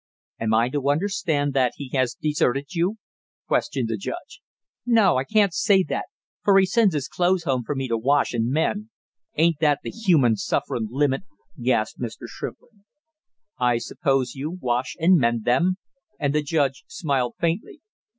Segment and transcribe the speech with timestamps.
[0.39, 2.95] "Am I to understand that he has deserted you?"
[3.47, 4.41] questioned the judge.
[4.83, 6.05] "No, I can't say that,
[6.43, 8.89] for he sends his clothes home for me to wash and mend."
[9.35, 11.21] "Ain't that the human sufferin' limit?"
[11.61, 12.25] gasped Mr.
[12.27, 12.83] Shrimplin.
[13.59, 15.77] "I suppose you wash and mend them?"
[16.17, 17.81] And the judge smiled faintly.